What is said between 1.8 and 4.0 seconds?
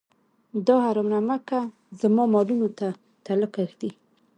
زما مالونو ته تلکه ږدي.